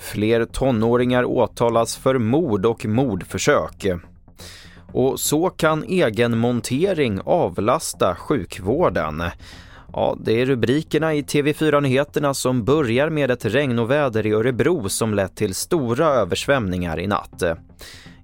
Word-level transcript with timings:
Fler 0.00 0.44
tonåringar 0.44 1.24
åtalas 1.24 1.96
för 1.96 2.18
mord 2.18 2.66
och 2.66 2.86
mordförsök. 2.86 3.86
Och 4.92 5.20
så 5.20 5.50
kan 5.50 5.84
egenmontering 5.84 7.20
avlasta 7.24 8.14
sjukvården. 8.14 9.22
Ja, 9.92 10.16
det 10.20 10.40
är 10.40 10.46
rubrikerna 10.46 11.14
i 11.14 11.22
TV4 11.22 11.80
Nyheterna 11.80 12.34
som 12.34 12.64
börjar 12.64 13.10
med 13.10 13.30
ett 13.30 13.44
regnoväder 13.44 14.26
i 14.26 14.32
Örebro 14.32 14.88
som 14.88 15.14
lett 15.14 15.36
till 15.36 15.54
stora 15.54 16.06
översvämningar 16.06 17.00
i 17.00 17.06
natt. 17.06 17.42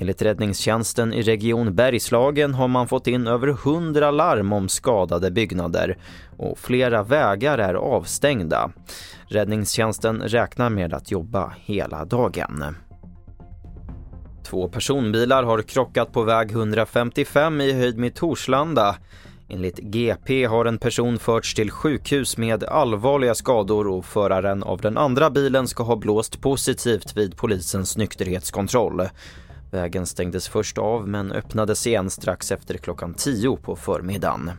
Enligt 0.00 0.22
räddningstjänsten 0.22 1.12
i 1.12 1.22
Region 1.22 1.74
Bergslagen 1.74 2.54
har 2.54 2.68
man 2.68 2.88
fått 2.88 3.06
in 3.06 3.26
över 3.26 3.48
100 3.48 4.10
larm 4.10 4.52
om 4.52 4.68
skadade 4.68 5.30
byggnader 5.30 5.98
och 6.36 6.58
flera 6.58 7.02
vägar 7.02 7.58
är 7.58 7.74
avstängda. 7.74 8.70
Räddningstjänsten 9.26 10.22
räknar 10.22 10.70
med 10.70 10.94
att 10.94 11.10
jobba 11.10 11.54
hela 11.64 12.04
dagen. 12.04 12.76
Två 14.44 14.68
personbilar 14.68 15.42
har 15.42 15.62
krockat 15.62 16.12
på 16.12 16.22
väg 16.22 16.50
155 16.50 17.60
i 17.60 17.72
höjd 17.72 17.98
med 17.98 18.14
Torslanda. 18.14 18.96
Enligt 19.48 19.78
GP 19.78 20.44
har 20.44 20.64
en 20.64 20.78
person 20.78 21.18
förts 21.18 21.54
till 21.54 21.70
sjukhus 21.70 22.36
med 22.36 22.64
allvarliga 22.64 23.34
skador 23.34 23.88
och 23.88 24.04
föraren 24.04 24.62
av 24.62 24.80
den 24.80 24.98
andra 24.98 25.30
bilen 25.30 25.68
ska 25.68 25.82
ha 25.82 25.96
blåst 25.96 26.40
positivt 26.40 27.16
vid 27.16 27.36
polisens 27.36 27.96
nykterhetskontroll. 27.96 29.08
Vägen 29.70 30.06
stängdes 30.06 30.48
först 30.48 30.78
av 30.78 31.08
men 31.08 31.32
öppnades 31.32 31.86
igen 31.86 32.10
strax 32.10 32.52
efter 32.52 32.76
klockan 32.76 33.14
10 33.14 33.56
på 33.56 33.76
förmiddagen. 33.76 34.50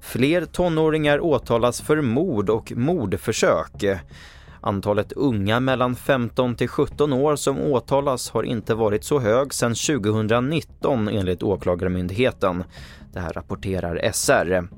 Fler 0.00 0.44
tonåringar 0.44 1.20
åtalas 1.20 1.80
för 1.80 2.00
mord 2.00 2.50
och 2.50 2.72
mordförsök. 2.76 3.84
Antalet 4.60 5.12
unga 5.12 5.60
mellan 5.60 5.96
15 5.96 6.54
till 6.54 6.68
17 6.68 7.12
år 7.12 7.36
som 7.36 7.58
åtalas 7.58 8.30
har 8.30 8.42
inte 8.42 8.74
varit 8.74 9.04
så 9.04 9.18
hög 9.18 9.54
sedan 9.54 9.74
2019 9.74 11.08
enligt 11.08 11.42
Åklagarmyndigheten. 11.42 12.64
Det 13.12 13.20
här 13.20 13.32
rapporterar 13.32 14.10
SR. 14.12 14.68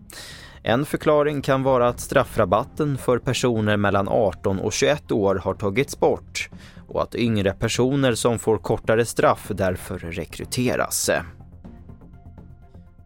En 0.63 0.87
förklaring 0.87 1.43
kan 1.43 1.63
vara 1.63 1.89
att 1.89 2.01
straffrabatten 2.01 2.99
för 2.99 3.19
personer 3.19 3.77
mellan 3.77 4.09
18 4.09 4.59
och 4.59 4.73
21 4.73 5.13
år 5.13 5.35
har 5.35 5.55
tagits 5.55 6.01
bort 6.01 6.49
och 6.89 7.03
att 7.03 7.15
yngre 7.15 7.53
personer 7.53 8.15
som 8.15 8.39
får 8.39 8.59
kortare 8.59 9.05
straff 9.05 9.47
därför 9.55 9.99
rekryteras. 9.99 11.11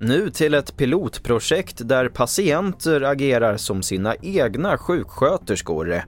Nu 0.03 0.31
till 0.31 0.55
ett 0.55 0.77
pilotprojekt 0.77 1.89
där 1.89 2.09
patienter 2.09 3.01
agerar 3.01 3.57
som 3.57 3.83
sina 3.83 4.15
egna 4.23 4.79
sjuksköterskor. 4.79 6.03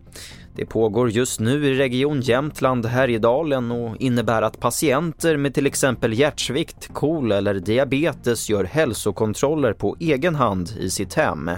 Det 0.55 0.67
pågår 0.67 1.11
just 1.11 1.41
nu 1.41 1.67
i 1.67 1.75
Region 1.75 2.21
Jämtland 2.21 2.87
Härjedalen 2.87 3.71
och 3.71 3.97
innebär 3.97 4.43
att 4.43 4.61
patienter 4.61 5.37
med 5.37 5.55
till 5.55 5.67
exempel 5.67 6.13
hjärtsvikt, 6.13 6.91
KOL 6.93 7.33
eller 7.33 7.55
diabetes 7.55 8.51
gör 8.51 8.65
hälsokontroller 8.65 9.73
på 9.73 9.97
egen 10.01 10.35
hand 10.35 10.71
i 10.79 10.91
sitt 10.91 11.15
hem. 11.15 11.51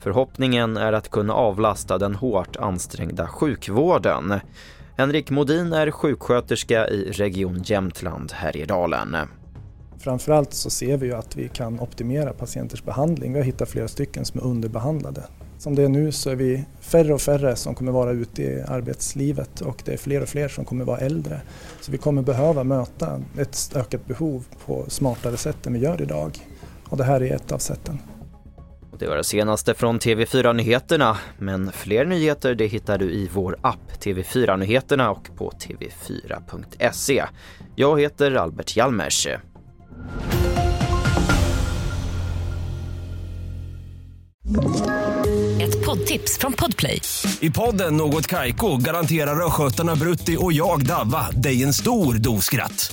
Förhoppningen 0.00 0.76
är 0.76 0.92
att 0.92 1.10
kunna 1.10 1.34
avlasta 1.34 1.98
den 1.98 2.14
hårt 2.14 2.56
ansträngda 2.56 3.26
sjukvården. 3.26 4.34
Henrik 5.00 5.30
Modin 5.30 5.72
är 5.72 5.90
sjuksköterska 5.90 6.88
i 6.88 7.10
Region 7.12 7.62
Jämtland 7.64 8.32
Härjedalen. 8.32 9.16
Framförallt 9.98 10.54
så 10.54 10.70
ser 10.70 10.96
vi 10.96 11.06
ju 11.06 11.14
att 11.14 11.36
vi 11.36 11.48
kan 11.48 11.80
optimera 11.80 12.32
patienters 12.32 12.84
behandling. 12.84 13.32
Vi 13.32 13.38
har 13.38 13.46
hittat 13.46 13.68
flera 13.68 13.88
stycken 13.88 14.24
som 14.24 14.40
är 14.40 14.44
underbehandlade. 14.44 15.24
Som 15.58 15.74
det 15.74 15.82
är 15.82 15.88
nu 15.88 16.12
så 16.12 16.30
är 16.30 16.34
vi 16.34 16.64
färre 16.80 17.14
och 17.14 17.20
färre 17.20 17.56
som 17.56 17.74
kommer 17.74 17.92
vara 17.92 18.10
ute 18.10 18.42
i 18.42 18.62
arbetslivet 18.68 19.60
och 19.60 19.82
det 19.84 19.92
är 19.92 19.96
fler 19.96 20.22
och 20.22 20.28
fler 20.28 20.48
som 20.48 20.64
kommer 20.64 20.84
vara 20.84 20.98
äldre. 20.98 21.40
Så 21.80 21.92
vi 21.92 21.98
kommer 21.98 22.22
behöva 22.22 22.64
möta 22.64 23.20
ett 23.38 23.72
ökat 23.76 24.06
behov 24.06 24.44
på 24.66 24.84
smartare 24.88 25.36
sätt 25.36 25.66
än 25.66 25.72
vi 25.72 25.78
gör 25.78 26.02
idag. 26.02 26.38
Och 26.88 26.96
det 26.96 27.04
här 27.04 27.22
är 27.22 27.34
ett 27.34 27.52
av 27.52 27.58
sätten. 27.58 27.98
Det 28.98 29.06
var 29.06 29.16
det 29.16 29.24
senaste 29.24 29.74
från 29.74 29.98
TV4 29.98 30.52
Nyheterna, 30.52 31.16
men 31.38 31.72
fler 31.72 32.04
nyheter 32.04 32.54
det 32.54 32.66
hittar 32.66 32.98
du 32.98 33.12
i 33.12 33.28
vår 33.32 33.56
app 33.62 33.92
TV4 34.04 34.56
Nyheterna 34.56 35.10
och 35.10 35.36
på 35.36 35.50
tv4.se. 35.50 37.24
Jag 37.76 38.00
heter 38.00 38.34
Albert 38.34 38.76
Hjalmers. 38.76 39.26
Ett 45.60 45.86
poddtips 45.86 46.38
från 46.38 46.52
Podplay. 46.52 47.00
I 47.40 47.50
podden 47.50 47.96
Något 47.96 48.26
Kaiko 48.26 48.76
garanterar 48.76 49.46
östgötarna 49.46 49.96
Brutti 49.96 50.36
och 50.40 50.52
jag, 50.52 50.86
Davva, 50.86 51.30
dig 51.30 51.62
en 51.62 51.72
stor 51.72 52.14
dos 52.14 52.44
skratt. 52.44 52.92